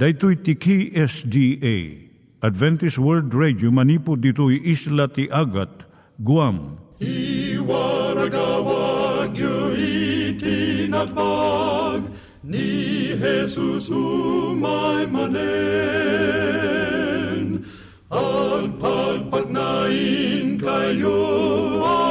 [0.00, 2.08] Daitui tiki SDA
[2.40, 5.84] Adventist World Radio manipud ditui isla ti Agat
[6.24, 6.80] Guam.
[7.04, 12.08] I waragawag yu itinatpag
[12.40, 15.60] ni Jesus umay manen.
[18.08, 21.20] Ang pagpagnain kayo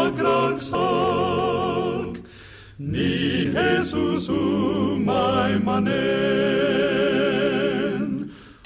[0.05, 0.77] agkansak
[2.77, 7.38] ni Jesus umay manen.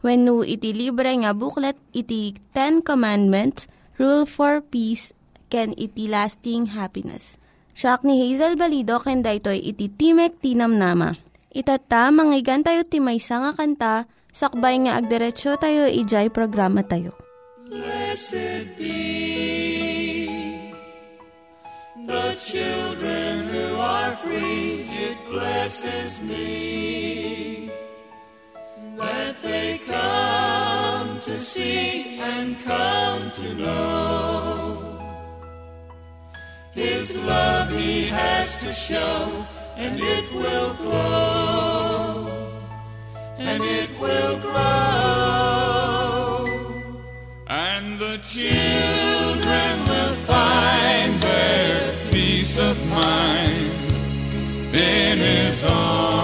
[0.00, 3.68] When no iti libre nga booklet, iti Ten Commandments,
[4.00, 5.12] Rule for Peace,
[5.52, 7.36] can iti lasting happiness.
[7.76, 11.12] Siya ni Hazel Balido, ken daytoy iti Timek Tinam Nama.
[11.52, 13.94] Itata, manggigan tayo timaysa nga kanta,
[14.32, 17.12] sakbay nga agderetsyo tayo, ijay programa tayo.
[17.68, 18.96] Blessed be
[22.06, 24.86] the children who are free.
[24.90, 27.70] It blesses me
[29.00, 34.86] that they come to see and come to know.
[36.72, 39.46] His love He has to show,
[39.76, 42.28] and it will grow,
[43.38, 44.60] and it will grow,
[47.48, 53.72] and the children will find their peace of mind
[54.74, 56.19] in His arms,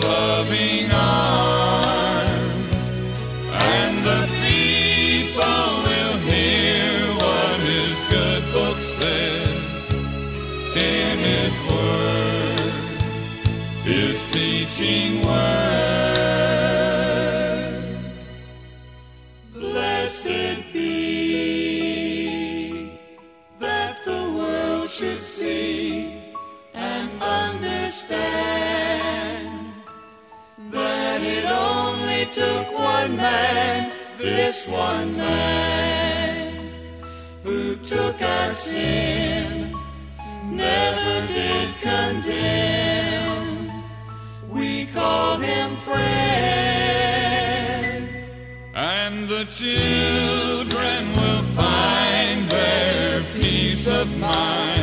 [0.00, 1.47] loving arms,
[38.70, 39.74] sin,
[40.50, 43.48] never did condemn.
[44.48, 46.08] We called him friend.
[48.74, 54.77] And the children will find their peace of mind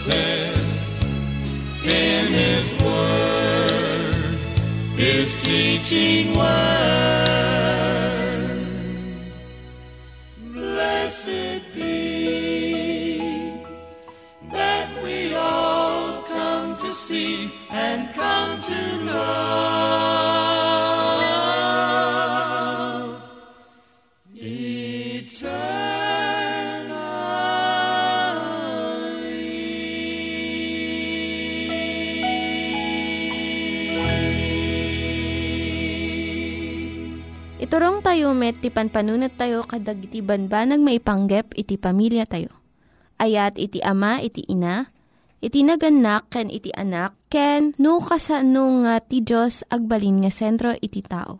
[0.00, 0.56] says
[1.84, 4.38] in his word,
[4.96, 7.19] his teaching word.
[37.70, 42.50] Iturong tayo met, ti panpanunat tayo kadag iti banbanag maipanggep iti pamilya tayo.
[43.14, 44.90] Ayat iti ama, iti ina,
[45.38, 50.98] iti naganak, ken iti anak, ken no kasano nga ti Diyos agbalin nga sentro iti
[50.98, 51.38] tao.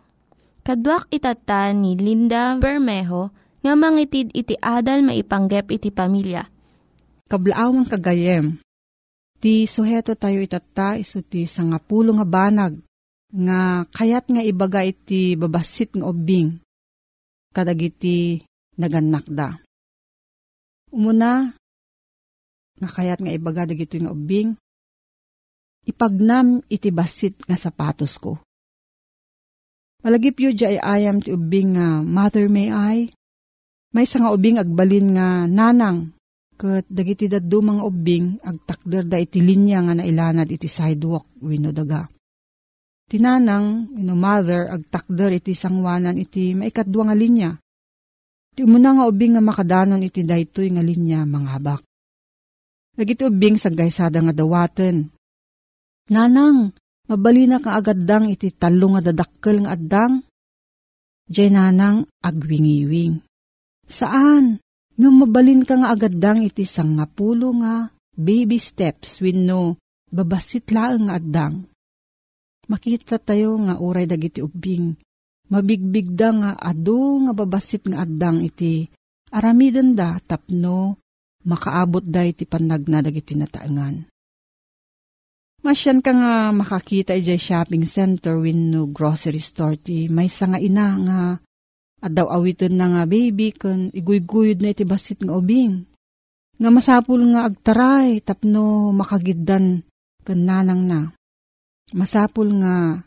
[0.62, 3.34] Kaduak itata ni Linda Bermejo
[3.66, 6.46] nga mangitid iti adal maipanggep iti pamilya.
[7.26, 8.62] Kablaawang kagayem.
[9.42, 12.78] Ti suheto tayo itata iso ti sangapulo nga banag
[13.30, 16.58] nga kayat nga ibaga iti babasit nga ubing
[17.50, 18.42] kadagiti
[18.78, 19.26] naganak
[20.90, 21.54] Umuna,
[22.80, 24.58] nga kayat nga ibaga dagito nga ubing,
[25.86, 28.42] ipagnam iti basit nga sapatos ko.
[30.00, 33.12] Malagip yu ay ayam ti ubing nga mother may I,
[33.92, 36.16] may nga ubing agbalin nga nanang,
[36.56, 42.04] kat dagiti mga ubing agtakder da iti linya nga nailanad iti sidewalk wino daga.
[43.10, 47.50] Tinanang, ino mother, agtakder iti sangwanan iti maikadwa nga linya.
[48.54, 51.82] Ti muna nga ubing nga makadanon iti daytoy nga linya mga habak.
[52.94, 55.10] Dagiti ubing sa gaysada nga dawaten.
[56.10, 56.70] Nanang,
[57.10, 60.22] mabali na ka agaddang iti talo nga dadakkel nga addang.
[61.26, 63.22] Diyay nanang agwingiwing.
[63.90, 64.62] Saan?
[64.94, 69.80] Nga mabalin ka nga agaddang iti sangapulo nga baby steps no
[70.10, 71.69] babasit laeng nga addang.
[72.70, 74.94] Makita tayo nga uray dagiti ubing.
[75.50, 78.86] Mabigbigda nga adu nga babasit nga addang iti
[79.34, 80.94] aramiden da tapno
[81.42, 84.06] makaabot da iti panagna dagiti nataangan.
[85.66, 91.20] Masyan ka nga makakita iti shopping center no grocery store ti may nga ina nga
[92.00, 95.84] at daw awitin na nga baby kun iguyguyod na iti basit nga ubing.
[96.62, 99.82] Nga masapul nga agtaray tapno makagiddan
[100.22, 101.00] kun nanang na.
[101.90, 103.02] Masapul nga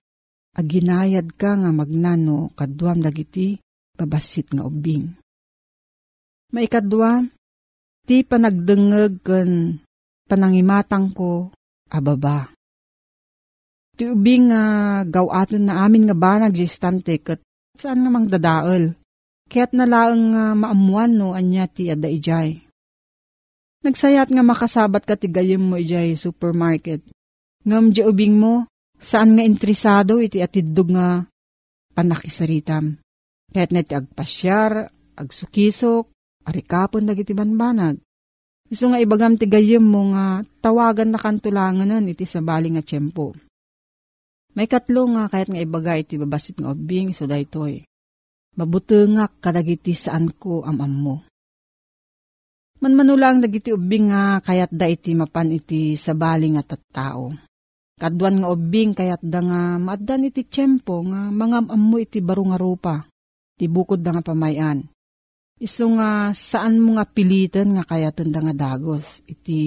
[0.53, 3.57] aginayad ka nga magnano kadwam dagiti
[3.95, 5.07] babasit nga ubing.
[6.53, 7.25] Maikadwa,
[8.05, 9.81] ti panagdengeg kun
[10.29, 11.49] panangimatang ko
[11.89, 12.51] ababa.
[13.97, 14.63] Ti ubing nga
[15.05, 17.41] gawaton na amin nga banag jistante kat
[17.73, 18.93] Saan nga mang dadaol?
[19.49, 22.61] Kaya't nalaang nga maamuan no anya ti ada ijay.
[23.83, 27.03] Nagsayat nga makasabat ka ti gayem mo ijay supermarket.
[27.65, 28.69] Ngam di ubing mo,
[29.03, 31.27] saan nga intrisado iti atidog nga
[31.91, 32.95] panakisaritam.
[33.51, 34.87] Kaya't na ti agpasyar,
[35.19, 36.09] agsukisok,
[36.47, 37.99] arikapon dagiti banbanag.
[38.71, 43.37] Iso nga ibagam ti gayem mo nga tawagan na kantulanganan iti sabali nga tiyempo.
[44.57, 47.85] May katlo nga kahit nga ibaga iti babasit nga ubing so daytoy.
[48.57, 51.15] Mabutengak kadagiti saan ko amam mo.
[52.81, 57.52] Manmanulang dagiti ubing nga kayat da iti mapan iti sabali nga tattao.
[58.03, 62.59] Kadwan nga ubing kayat da nga maadan iti tiyempo nga mga ammo iti baro nga
[62.59, 63.07] rupa.
[63.55, 64.83] Ti bukod da nga pamayan.
[65.55, 69.23] Iso nga saan mo nga pilitan nga kayatan da nga dagos.
[69.23, 69.59] Iti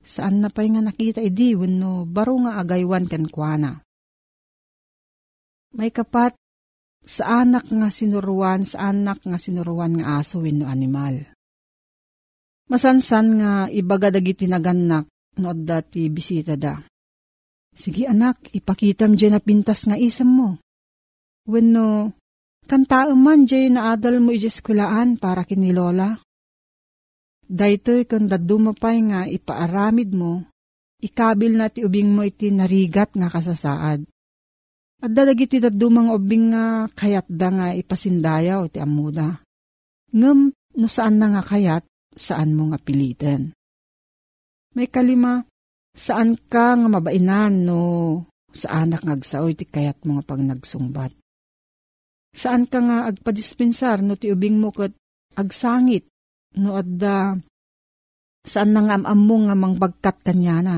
[0.00, 3.76] saan na pa'y nga nakita idi wenno baro nga agaywan ken kuana.
[5.76, 6.32] May kapat
[7.04, 11.28] sa anak nga sinuruan, sa anak nga sinuruan nga aso wenno animal.
[12.72, 15.04] Masansan nga ibaga dagiti naganak
[15.36, 16.89] no dati bisita da.
[17.74, 20.50] Sige anak, ipakitam dyan na pintas nga isam mo.
[21.46, 22.12] Wenno,
[22.66, 26.20] kantaan man dyan na adal mo ijeskulaan para kinilola.
[27.50, 30.46] Daytoy kung dadumapay nga ipaaramid mo,
[31.02, 34.06] ikabil na ti ubing mo iti narigat nga kasasaad.
[35.00, 39.40] At dalagiti dadumang obing nga kayat da nga ipasindayaw ti amuda.
[40.12, 41.82] Ngem no saan na nga kayat,
[42.14, 43.50] saan mo nga pilitin.
[44.76, 45.42] May kalima,
[45.94, 47.80] saan ka nga mabainan no
[48.50, 51.12] sa anak nga agsaoy ti kayat mo nga pag nagsungbat.
[52.30, 54.94] Saan ka nga agpadispensar no ti ubing mo kat
[55.34, 56.06] agsangit
[56.58, 57.38] no adda
[58.42, 60.76] saan na nga amam mo nga mangbagkat kanya na.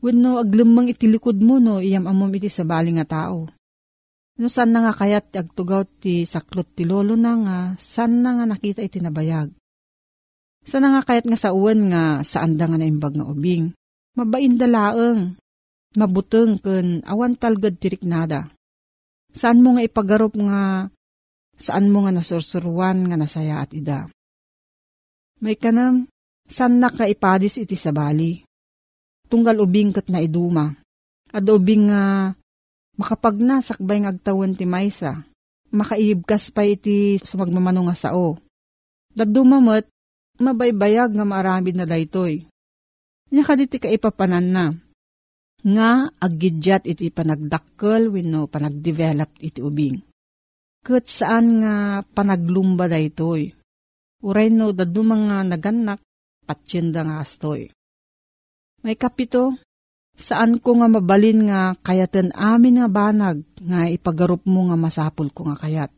[0.00, 3.50] Wenno aglumang itilikod mo no iyam amom iti sabali nga tao.
[4.40, 8.48] No san na nga kayat agtugaw ti saklot ti lolo na nga san na nga
[8.48, 9.52] nakita iti nabayag.
[10.64, 13.76] San na nga kayat nga sa uwan nga saan da nga naimbag nga ubing.
[14.20, 15.40] Mabain dalaeng.
[15.96, 18.52] Mabuteng ken awan talgad tirik nada.
[19.32, 20.86] Saan mo nga ipagarop nga
[21.56, 24.06] saan mo nga nasursuruan nga nasaya at ida.
[25.40, 26.06] May kanam,
[26.46, 28.44] san na ka ipadis iti sabali
[29.30, 30.74] tunggal ubing kat na iduma.
[31.30, 32.34] At ubing nga uh,
[32.98, 35.22] makapagna sakbay ng agtawan ti maysa.
[35.70, 38.42] Makaibkas pa iti sumagmamano nga sao.
[39.14, 39.86] Dadumamot,
[40.42, 42.49] mabaybayag nga maramid na daytoy.
[43.30, 44.64] Nya kaditi ka ipapanan na.
[45.60, 50.02] Nga aggidyat iti panagdakkel wenno panagdevelop iti ubing.
[50.80, 53.52] Kat saan nga panaglumba daytoy.
[54.24, 56.00] Uray no dadumang nga naganak
[56.48, 57.68] patsyenda nga astoy.
[58.80, 59.60] May kapito,
[60.16, 65.52] saan ko nga mabalin nga kayaten amin nga banag nga ipagarup mo nga masapul ko
[65.52, 65.92] nga kayat.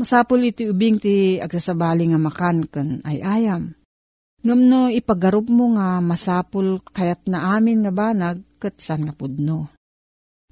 [0.00, 3.76] Masapul iti ubing ti agsasabali nga makan kan ay ayam.
[4.38, 9.74] Ngam no ipagarup mo nga masapul kayat na amin nga banag kat san nga pudno.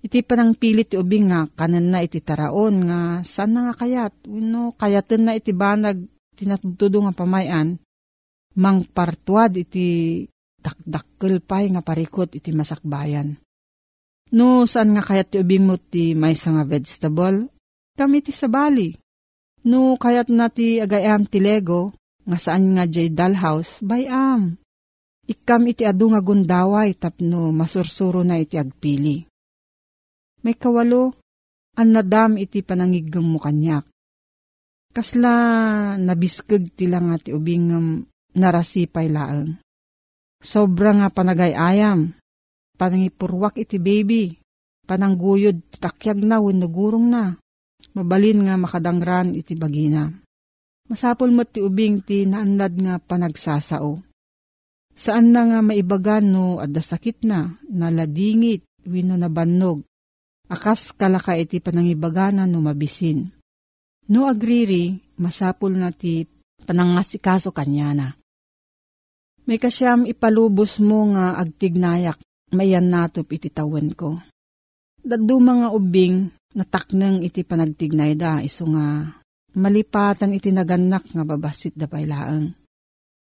[0.02, 4.14] Iti panang pilit ti ubing nga kanan na iti taraon nga san na nga kayat.
[4.26, 6.02] Uno, kayaten na iti banag
[6.34, 7.78] tinatudo nga pamayan.
[8.58, 10.22] Mang partuad iti
[10.58, 13.38] dakdakkel pay nga parikot iti masakbayan.
[14.34, 17.54] No, saan nga kayat ti ubing mo ti may nga vegetable?
[17.94, 18.90] Kami ti sabali.
[19.66, 21.94] No, kayat na ti agayam ti lego,
[22.26, 24.58] nga saan nga jay dalhouse, bayam.
[25.26, 29.26] Ikam iti adu nga gundaway tapno masursuro na iti agpili.
[30.42, 31.14] May kawalo,
[31.78, 33.86] an nadam iti panangigam mo kanyak.
[34.94, 35.34] Kasla
[35.98, 37.74] nabiskag tila nga ti ubing
[38.38, 39.58] narasipay laang.
[40.38, 42.14] Sobra nga panagayayam,
[42.78, 44.38] panangipurwak iti baby,
[44.86, 47.34] panangguyod takyag na wenno gurong na,
[47.98, 50.12] mabalin nga makadangran iti bagina.
[50.86, 53.98] Masapol mo ti ubing ti naanlad nga panagsasao.
[54.96, 59.84] Saan na nga maibagan no adda sakit na, naladingit, wino na bannog,
[60.48, 63.28] akas kalaka iti panangibagana no mabisin.
[64.06, 66.24] No agriri, masapul na ti
[66.64, 68.08] panangasikaso kanya na.
[69.46, 72.18] May kasyam ipalubos mo nga agtignayak,
[72.54, 74.22] mayan natop iti tawen ko.
[75.02, 79.12] Dadu mga ubing, nataknang iti panagtignay da, iso nga
[79.56, 82.52] malipatan iti naganak nga babasit da pailaang.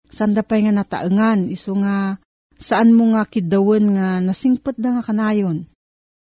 [0.05, 2.19] Sanda pa'y nga nataengan, iso nga
[2.55, 5.65] saan mo nga kidawen nga nasingpot da nga kanayon.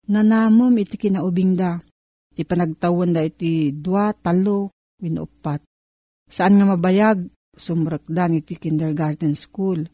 [0.08, 1.78] Nanamom iti kinaubing da.
[2.32, 5.62] Iti panagtawan da iti dua, talo, winupat.
[6.28, 9.84] Saan nga mabayag, sumrakdan iti kindergarten school.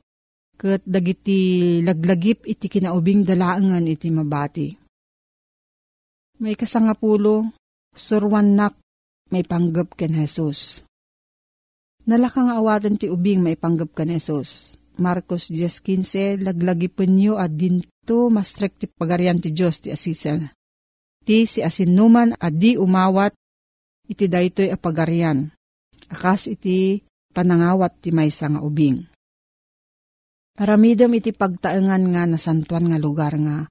[0.55, 4.69] Kat dagiti laglagip iti kinaubing dalaangan iti mabati.
[6.39, 7.51] May kasangapulo,
[7.91, 8.84] surwan nak
[9.33, 10.85] may panggap ken Jesus.
[12.05, 14.77] Nalakang awatan ti ubing may panggap ken Jesus.
[14.95, 20.55] Marcos 10.15, laglagipin nyo at dinto mastrek ti pagarian ti Diyos ti asisen.
[21.25, 23.35] Ti si asinuman at di umawat,
[24.07, 25.51] iti daytoy a pagarian.
[26.13, 27.03] Akas iti
[27.35, 29.03] panangawat ti may nga ubing.
[30.55, 33.67] Paramidam iti pagtaengan nga nasantuan nga lugar nga.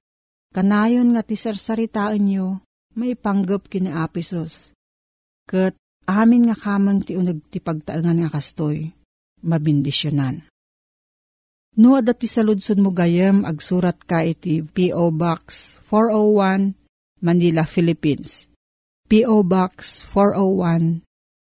[0.52, 2.60] Kanayon nga ti sarsaritaan nyo,
[3.00, 4.73] may panggap kini Apisos
[5.44, 5.76] Kat
[6.08, 8.88] amin nga kamang ti unag ti pagtaangan nga kastoy,
[9.44, 10.48] mabindisyonan.
[11.74, 15.10] No, dati sa ludson mo gayam, agsurat ka iti P.O.
[15.10, 16.78] Box 401,
[17.18, 18.46] Manila, Philippines.
[19.10, 19.42] P.O.
[19.42, 21.02] Box 401,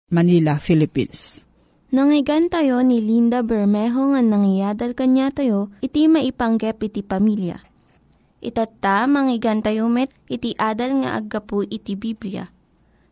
[0.10, 1.46] Manila, Philippines.
[1.94, 7.62] Nangyigan tayo ni Linda Bermejo nga nangyadal kanya tayo, iti maipanggep iti pamilya.
[8.42, 12.57] Itatta, manggigan tayo met, iti adal nga aggapu iti Biblia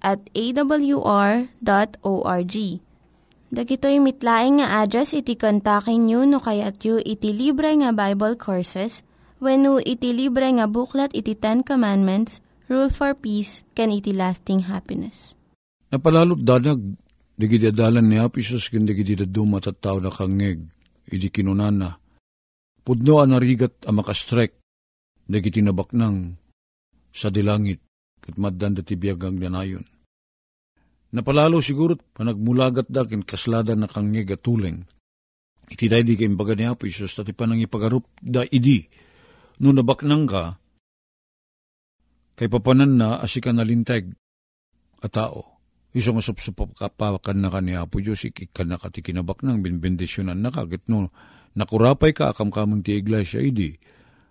[0.00, 1.46] at awr.org.
[3.50, 9.02] Dagitoy mitlaing nga address iti kontakin nyo no kayat yu iti libre nga Bible Courses
[9.42, 12.38] when no iti libre nga buklat iti Ten Commandments,
[12.70, 15.34] Rule for Peace, can iti lasting happiness.
[15.90, 16.78] Napalalot danag,
[17.34, 20.62] digiti adalan ni Apisos kin digiti dadu matataw na kangeg,
[21.10, 21.98] iti kinunana.
[22.86, 24.54] Pudno ang narigat ang makastrek,
[25.26, 26.38] digiti nabaknang
[27.10, 27.82] sa dilangit,
[28.20, 29.84] kat maddan dati biyagang danayon.
[31.10, 34.86] Napalalo siguro panagmulagat da kin kaslada na kang nga tuleng.
[35.70, 38.82] Iti day di kayong baga ni Apo Isus, tati panang ipagarup da idi.
[39.62, 40.58] No nabaknang ka,
[42.34, 44.10] kay papanan na asika nalinteg
[45.04, 45.62] a tao.
[45.90, 50.50] Iso nga supsupakan na ka ni Apo Diyos, ikikan na ka ti kinabaknang binbendisyonan na
[50.50, 50.66] ka.
[50.66, 50.86] Git
[51.54, 53.74] nakurapay ka akam kamang ti iglesia idi.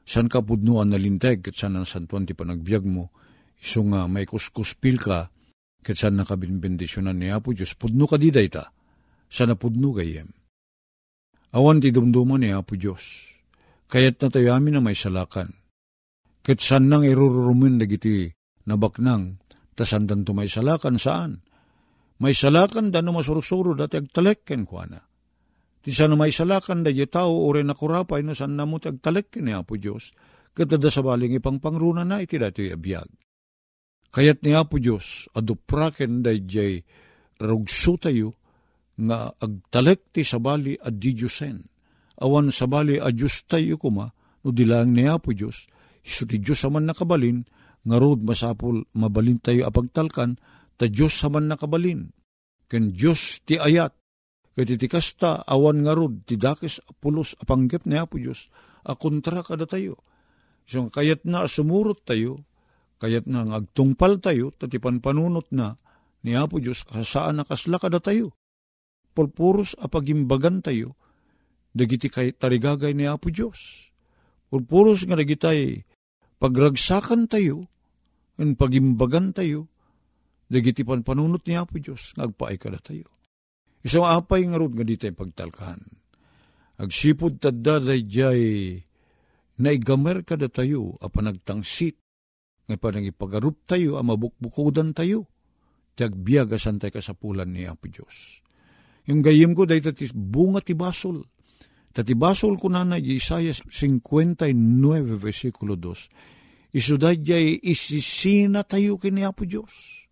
[0.08, 3.14] San ka pudnuan nalinteg, kat san ang santuan ti panagbiag mo,
[3.60, 5.28] iso nga may kuskuspil ka,
[5.84, 8.72] ket san nakabinbendisyonan ni Apo Diyos, pudno ka di dayta,
[9.28, 10.32] sana pudno kayem.
[11.56, 13.36] Awan ti dumduman ni Apo Diyos,
[13.92, 15.52] kayat na tayo amin na may salakan.
[16.40, 18.32] Ket san nang irururumin dagiti
[18.64, 19.44] nabaknang,
[19.76, 21.44] tasandan to may salakan saan?
[22.20, 25.00] May salakan da no masursuro dati agtalekken kwa na.
[25.80, 29.80] Ti sana may salakan da tao ore na kurapay no san namot agtalekken ni Apo
[29.80, 30.12] Diyos,
[30.56, 33.29] katada sa baling ipang pangruna na iti dati abiyag.
[34.10, 36.82] Kayat ni Apo Diyos, adupraken day jay
[37.38, 38.34] rugso tayo,
[39.00, 41.64] nga agtalek ti sabali at di Diyosen.
[42.20, 44.12] awan sabali a Diyos tayo kuma,
[44.44, 45.72] no dilang niya po Diyos,
[46.04, 47.48] iso ti Diyos saman nakabalin,
[47.88, 50.36] nga rod masapol mabalin tayo apagtalkan,
[50.76, 52.12] ta Diyos saman nakabalin.
[52.68, 53.96] Ken Diyos ti ayat,
[54.52, 58.52] ket iti kasta awan nga rod ti dakes pulos apanggep niya po Diyos,
[58.84, 60.04] a kontra kada tayo.
[60.68, 62.44] So kayat na sumurot tayo,
[63.00, 65.80] kayat na agtungpal tayo, tatipan panunot na,
[66.28, 68.36] ni Apo Diyos, saan nakasla kada tayo.
[69.16, 71.00] Purpuros apagimbagan tayo,
[71.72, 73.90] dagiti kay tarigagay ni Apo Diyos.
[74.52, 75.88] Purpuros nga dagitay
[76.44, 77.72] pagragsakan tayo,
[78.36, 79.72] en pagimbagan tayo,
[80.52, 83.08] dagiti pan panunot ni Apo Diyos, ngagpaay kada tayo.
[83.80, 85.80] Isang apay nga rod nga di pagtalkan.
[86.80, 88.44] Agsipod tadda day jay
[89.60, 92.00] naigamer kada tayo, apan nagtangsit,
[92.70, 95.26] nga pa ipagarup tayo, ang mabukbukudan tayo,
[95.98, 98.46] tagbiag asantay kasapulan ni Apo Diyos.
[99.10, 101.26] Yung gayim ko, dahi tatis bunga ti basol,
[101.90, 104.54] Tatibasol ko na na Isaiah 59
[105.18, 106.78] versikulo 2.
[106.78, 110.06] Isuday jay isisina tayo kini Apo Diyos.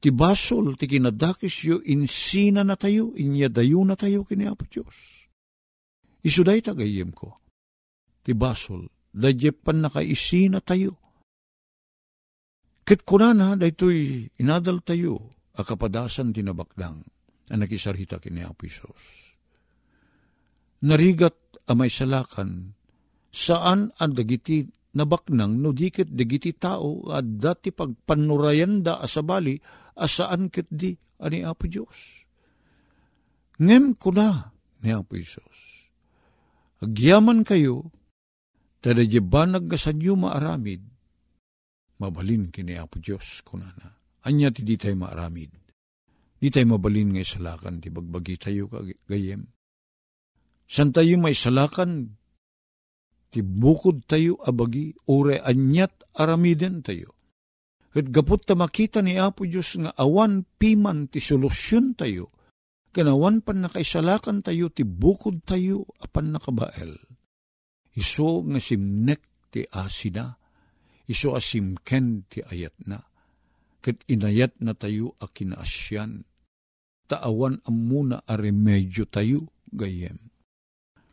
[0.00, 5.28] Tibasol ti kinadakis yo insina na tayo, inyadayo na tayo kini Apo Diyos.
[6.24, 7.36] Isuday tagayim ko.
[8.24, 10.96] Tibasol, dadye pan nakaisina tayo.
[12.88, 15.28] Kit kunana, daytoy inadal tayo,
[15.60, 17.04] akapadasan tinabakdang,
[17.52, 19.28] ang nakisarita kini Apo Isos
[20.84, 21.34] narigat
[21.66, 22.74] amay salakan,
[23.34, 29.58] saan ang dagiti nabaknang no dikit dagiti tao at dati pagpanurayanda asabali
[29.98, 32.24] asaan kit di ani Apo Diyos.
[33.58, 34.54] Ngem ko na
[34.86, 35.58] ni Apo Isos.
[36.78, 37.90] Agyaman kayo,
[38.78, 40.78] tada banag kasanyo maaramid,
[41.98, 43.98] mabalin kini Apo Diyos kunana.
[44.26, 45.52] Anya ti di tayo maaramid.
[46.38, 49.42] Di tayo mabalin nga salakan ti bagbagi tayo kagayem.
[50.68, 52.12] San tayo may salakan,
[53.32, 57.16] ti bukod tayo abagi, ure anyat aramiden tayo.
[57.96, 62.30] At gapot ta makita ni Apo Diyos nga awan piman ti solusyon tayo,
[62.94, 66.94] kanawan pan nakaisalakan tayo, ti bukod tayo, apan nakabael.
[67.96, 70.36] Iso nga simnek ti asina,
[71.08, 73.00] iso asimken ti ayat na,
[73.80, 76.28] kat inayat na tayo a kinaasyan,
[77.08, 80.20] taawan amuna a remedyo tayo, gayem.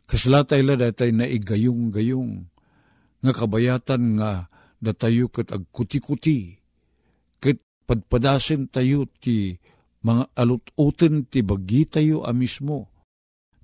[0.06, 2.46] Kaslatay la datay na igayong-gayong,
[3.24, 6.60] nga kabayatan nga datayo kat agkuti-kuti,
[7.40, 9.56] kat padpadasin tayo ti
[10.04, 12.92] mga alut-uten ti bagi tayo a mismo,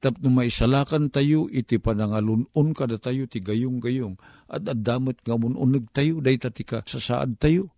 [0.03, 4.19] tap no maisalakan tayo iti panangalunon kada tayo ti gayong-gayong,
[4.51, 7.71] at adamat nga mununig tayo, day ti sasaad tayo.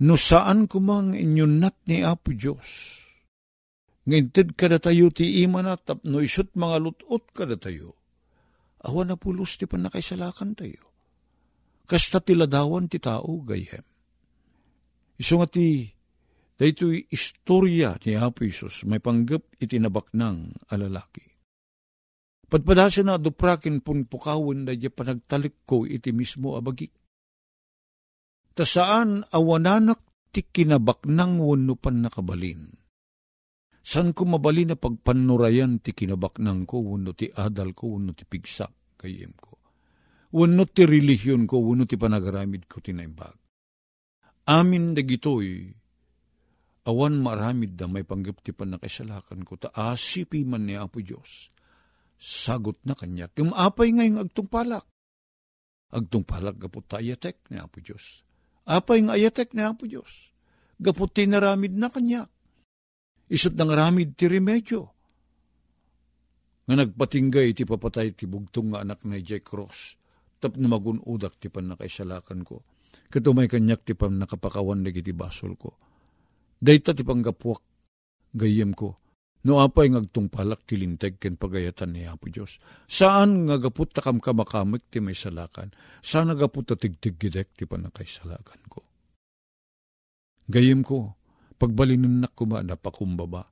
[0.00, 3.00] No saan kumang inyong nat ni Apo Diyos,
[4.08, 8.00] Ngintid kada tayo ti ima na tapno isot mga lutot kada tayo.
[8.80, 10.88] Awan na pulos ti panakaisalakan tayo.
[11.84, 13.84] Kasta tiladawan ti tao gayem.
[15.20, 15.48] Iso nga
[16.60, 21.24] daytoy istorya ni Apo Isus may panggap itinabak ng alalaki.
[22.50, 26.92] Padpadasin na duprakin pun pukawin da panagtalik ko iti mismo abagik.
[28.52, 32.80] Ta saan awananak ti kinabak ng wanupan nakabalin
[33.80, 39.00] San ko mabali na pagpanurayan ti kinabaknang ko, wano ti adal ko, wano ti pigsak
[39.00, 39.56] kayem ko.
[40.36, 43.34] Wano ti relihiyon ko, wano ti panagaramid ko tinaimbag.
[44.52, 45.72] Amin dagitoy,
[46.86, 51.52] awan maramid da may panggap ti panakisalakan ko, taasipi man ni Apo Diyos.
[52.20, 54.84] Sagot na kanya, kumapay ngayong agtungpalak.
[55.90, 58.22] Agtungpalak gapot ta ayatek ni Apo Diyos.
[58.68, 60.30] Apay nga ayatek ni Apo Diyos.
[60.80, 62.28] Gapot tinaramid na kanya
[63.30, 64.90] isot ng ramid ti remedyo.
[66.66, 69.94] Nga nagpatinggay ti papatay ti bugtong nga anak na Jack Cross,
[70.42, 72.66] tap na magunudak ti pan nakaisalakan ko.
[73.06, 75.78] Katumay kanyak ti pan nakapakawan na basol ko.
[76.60, 77.64] Dayta ti panggapuak,
[78.36, 79.00] gayem ko,
[79.48, 82.60] no apay ngagtungpalak ti linteg ken pagayatan ni Apo Diyos.
[82.84, 85.72] Saan nga gaput takam kamakamik ti may salakan?
[86.04, 88.84] Saan nga gaput ta tigtiggidek ti panakaisalakan ko?
[90.52, 91.20] Gayem ko,
[91.60, 93.44] Pagbalinan nak kuma napakumbaba.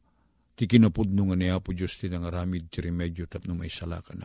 [0.57, 4.25] Ti kinapudno nga niya po Diyos ti nangaramid ti remedyo tapno may salaka na.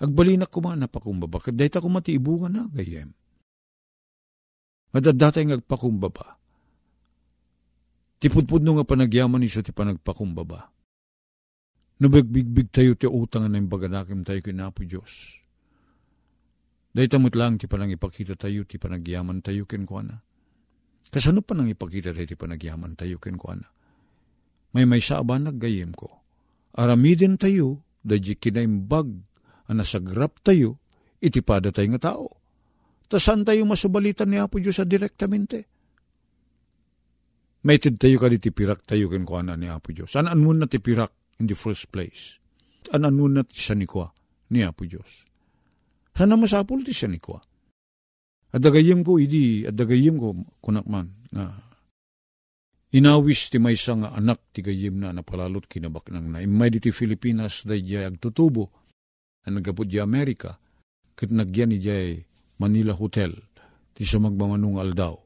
[0.00, 1.44] Agbalinak kuma napakumbaba.
[1.44, 3.12] Kadayta kuma ti ibunga na gayem.
[4.96, 5.60] Madadatay nga
[8.24, 8.32] agpakumbaba.
[8.32, 10.60] Ti pudpudno nga panagyaman iso ti panagpakumbaba.
[12.00, 15.44] Nabagbigbig tayo ti utang na imbaganakim tayo kinapo Diyos.
[16.94, 20.22] Dahil tamot lang ti panang ipakita tayo, ti panagyaman tayo kinkwana.
[21.10, 23.68] Kasano pa nang ipakita tayo panagyaman tayo ken ko ana.
[24.72, 26.22] May may sa aban naggayem ko.
[26.74, 29.10] Aramidin tayo, dadya kinaimbag,
[29.68, 30.82] ang nasagrap tayo,
[31.22, 32.42] itipada tayo nga tao.
[33.06, 35.73] Ta saan tayo masubalitan ni Apo Diyos sa direktamente?
[37.64, 40.12] May tid tayo ka di tipirak tayo ken kuana ni Apo Diyos.
[40.20, 42.36] Anan mo na tipirak in the first place?
[42.92, 44.12] Anan mo na ti siya ni kwa
[44.52, 45.24] ni Apo Diyos?
[46.12, 47.40] Sana masapul ti siya ni kwa?
[48.54, 50.28] Adagayim ko, idi, adagayim ko,
[50.62, 51.58] kunakman, na
[52.94, 56.38] inawis ti may nga anak ti gayim na napalalot kinabak nang na.
[56.38, 58.70] Imay di ti Filipinas da jay agtutubo,
[59.42, 60.54] na nagapod di Amerika,
[61.18, 62.22] kit nagyan ni jay
[62.62, 63.34] Manila Hotel,
[63.90, 65.23] ti sa magmamanungal daw.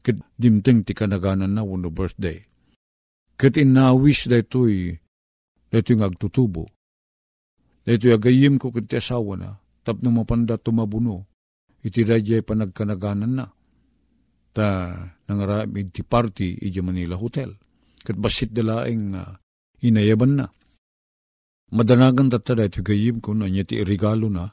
[0.00, 2.40] Kit dimting ti kanaganan na wano birthday.
[3.36, 4.96] Kit inawis da ito'y,
[5.68, 6.68] da ito'y agtutubo.
[7.84, 9.50] Da ito'y agayim ko kit ti asawa na,
[9.84, 11.28] tap na mapanda tumabuno,
[11.84, 13.46] iti radya panagkanaganan na.
[14.56, 14.96] Ta
[15.28, 17.52] nangaramid ti party iti Manila Hotel.
[18.00, 19.36] Kat basit dalaing uh,
[19.84, 20.46] inayaban na.
[21.70, 24.50] Madanagan tata dati gayim ko na niya ti regalo na,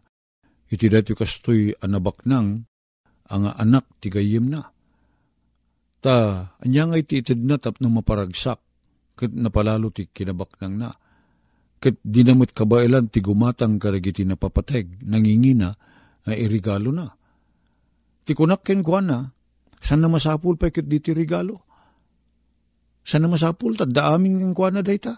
[0.70, 2.68] iti dati kastoy anabak nang
[3.32, 4.70] ang anak ti gayim na.
[5.98, 8.62] Ta, anya nga iti itid na tap na maparagsak,
[9.18, 10.90] kat napalalo ti kinabak nang na.
[11.82, 15.74] Kat dinamit kabailan ti gumatang karagiti napapateg, nangingina,
[16.26, 17.10] nga irigalo na.
[18.28, 19.26] Ti kunak ken kuan na,
[19.82, 21.66] san na masapul pa ket diti regalo?
[23.02, 25.18] San na masapul ta da aming ken kuan na dayta?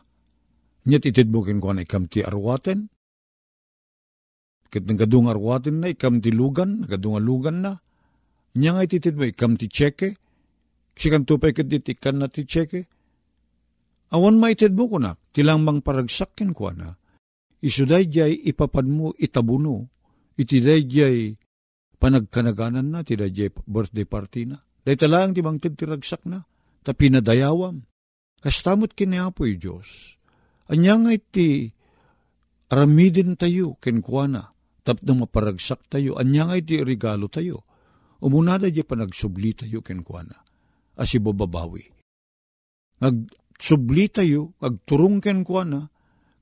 [0.87, 2.87] Nyet itid mo ken kuan ikam ti arwaten?
[4.69, 7.73] Ket nagadung arwaten na ikam ti lugan, nagadung lugan na.
[8.55, 10.28] Nya nga ititid mo ikam ti cheke?
[10.99, 12.83] Sikan tupay ket diti kan na ti cheke?
[14.11, 16.91] Awan maitid mo kunak, tilang mang paragsak ken kuan na.
[17.63, 19.87] Isuday jay ipapad mo itabuno,
[20.35, 21.39] itiday jay
[21.99, 24.57] panagkanaganan na, ti dayjay birthday party na.
[24.83, 26.43] Day talang ti bangtid ti ragsak na,
[26.83, 27.83] ta pinadayawam.
[28.39, 30.15] Kastamot kiniapoy Diyos.
[30.71, 31.67] Anya nga iti
[32.71, 34.55] aramidin tayo kenkwana,
[34.87, 37.67] tapno maparagsak tayo, anya nga iti regalo tayo.
[38.23, 40.35] Umunada di panagsubli tayo kenkwana,
[40.99, 41.87] asi bababawi.
[42.99, 45.87] Nagsubli tayo, agturong kenkwana,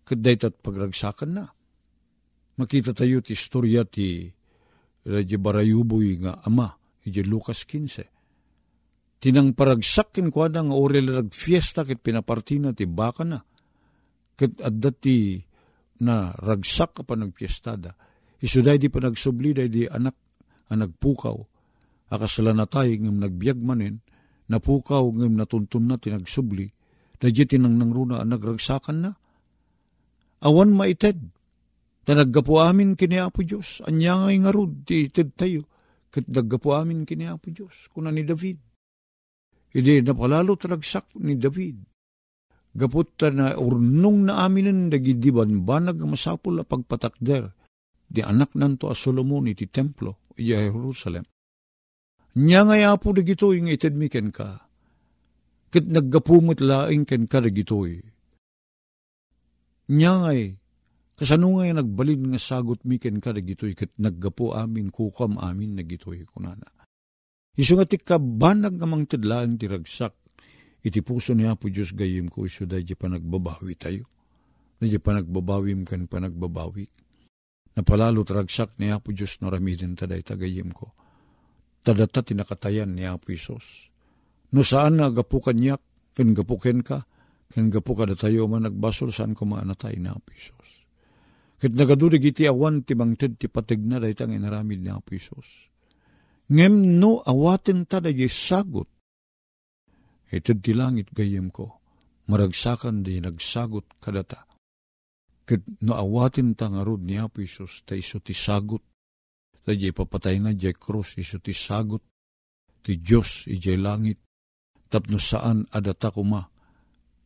[0.02, 1.46] kaday tat pagragsakan na.
[2.58, 4.34] Makita tayo ti istorya ti
[5.08, 6.68] Radyo barayuboy nga ama,
[7.08, 9.24] iti Lucas 15.
[9.24, 13.40] Tinang paragsakin kwa nga orel rag fiesta kit pinapartina ti baka na.
[14.36, 15.40] Kit adda ti
[16.04, 17.96] na ragsak ka pa nagpiestada.
[18.44, 20.14] Isuday di pa nagsubli day di anak
[20.70, 21.38] ang nagpukaw.
[22.12, 24.04] Akasala na tayo ngam nagbiag manin,
[24.48, 26.68] napukaw ngam natuntun na tinagsubli.
[27.18, 29.12] Dadya tinang nangruna ang nagragsakan na.
[30.46, 31.18] Awan maited,
[32.08, 33.84] Tanaggapo amin kini Apo Diyos.
[33.84, 35.68] Anya nga ngarud, ti ited tayo.
[36.08, 37.92] Kat daggapo amin kini Apo Diyos.
[37.92, 38.56] Kuna ni David.
[39.76, 41.84] Hindi napalalo talagsak ni David.
[42.72, 47.52] Gapot na urnong na aminin dagidiban banag masapul a pagpatakder.
[48.08, 51.28] Di anak nanto a Solomon iti templo, iya Jerusalem.
[52.38, 54.62] Nya nga apo dagito yung ited mi ken ka.
[55.74, 57.98] Kat naggapumot laing ken ka dagitoy.
[59.90, 60.32] Nya nga
[61.18, 66.30] Kasano nga nagbalin nga sagot mi ken ka dagitoy ket naggapo amin kukam amin nagitoy
[66.30, 66.70] kunana.
[67.58, 70.14] Isu nga ti kabanag nga mang tidlaang tiragsak
[70.86, 74.06] iti puso ni Apo Diyos gayim ko isu da pa nagbabawi tayo.
[74.78, 76.86] Dadya pa nagbabawim kan pa nagbabawi.
[77.74, 80.94] Napalalo tragsak ni Apo Diyos no ramidin taday tagayim ko.
[81.88, 83.88] Tadata tinakatayan ni Apo Isos.
[84.52, 85.80] No saan na gapu kanyak,
[86.12, 87.08] kan gapuken ka,
[87.48, 90.84] kan gapu kada tayo man nagbasol saan ko maanatay ni Apo Isos.
[91.56, 95.72] Ket nagadurig iti awan ti bangted ti patig na daytang inaramid ni Apo Isos.
[96.52, 98.92] Ngem no awaten ta da sagot.
[100.28, 101.80] Itid ti langit gayem ko,
[102.28, 104.44] maragsakan di nagsagot kadata.
[105.48, 108.84] Ket no awaten ta nga rod ni Apo Isos, ta iso ti sagot.
[109.68, 112.00] Ta di papatay na di krus, iso ti sagot.
[112.80, 114.24] Ti Diyos ijay langit.
[114.88, 116.48] Tapno saan adata kuma,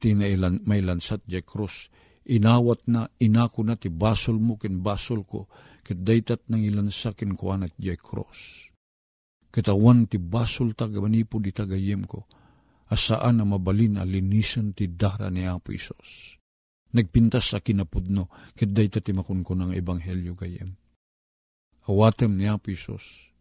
[0.02, 1.94] ti nailan, may lansat di krus
[2.28, 5.50] inawat na inako na ti basol mo ken basol ko
[5.82, 8.70] ket daytat nang ilansa ken kuanat jay cross.
[9.52, 12.30] Ketawan ti basol ta manipo di tagayem ko
[12.92, 16.38] asaan na mabalin a linisan ti dara ni Apo Isos.
[16.92, 20.81] Nagpintas sa kinapudno ket dayta ti makunkun ng ebanghelyo gayem.
[21.89, 23.34] Awatem ni Apo Isos.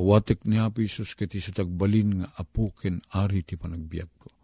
[0.00, 4.36] Awatek ni Apo Isos iso tagbalin nga apo ken ari ti panagbiag ko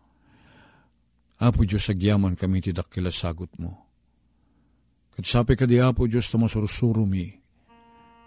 [1.42, 3.90] Apo Diyos, agyaman kami ti dakila sagot mo.
[5.11, 7.26] Kat sapi ka di Apo Diyos, tamasurusuro mi,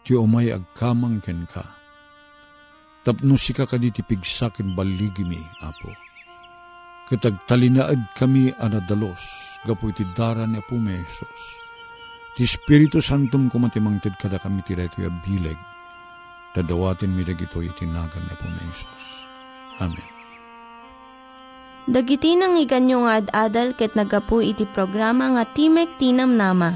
[0.03, 1.63] ti umay agkamang ken ka.
[3.07, 5.87] Tapno si ka kadi ti pigsakin baligi mi, Apo.
[7.07, 9.23] Katag talinaad kami anadalos,
[9.63, 11.64] gapo iti dara ni Apo Mesos.
[12.35, 15.55] Ti Espiritu Santum kumatimangtid kada kami ti reto bileg.
[16.51, 18.59] Tadawatin mi dagito itinagan na po na.
[19.79, 20.07] Amen.
[21.87, 26.75] Dagiti nang iganyo nga ad-adal ket nagapu iti programa nga Timek Tinam Nama.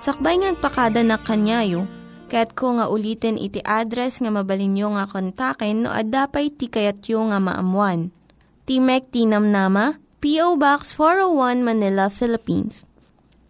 [0.00, 1.84] Sakbay ngagpakada na kanyayo,
[2.32, 8.16] ket ko nga ulitin iti address nga mabalinyo nga kontaken no ad-dapay tikayatyo nga maamuan.
[8.64, 10.56] Timek Tinam Nama, P.O.
[10.56, 12.88] Box 401 Manila, Philippines.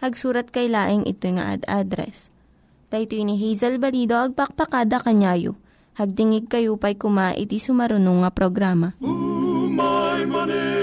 [0.00, 2.28] Hagsurat kay laing ito nga ad address.
[2.92, 5.56] Daytoy ni Hazel Balido agpakpakada kanyayo.
[5.96, 8.92] Hagdingig kayo pa'y kuma iti sumarunong nga programa.
[9.00, 10.75] Ooh, my money.